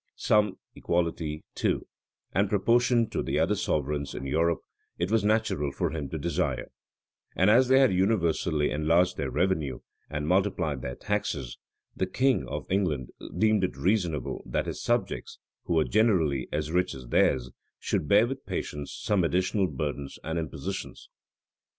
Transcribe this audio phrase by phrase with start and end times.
[0.15, 1.85] Some equality, too,
[2.31, 4.61] and proportion to the other sovereigns of Europe,
[4.97, 6.71] it was natural for him to desire;
[7.35, 9.77] and as they had universally enlarged their revenue,
[10.09, 11.59] and multiplied their taxes,
[11.95, 16.95] the king of England deemed it reasonable that his subjects, who were generally as rich
[16.95, 21.09] as theirs, should bear with patience some additional burdens and impositions.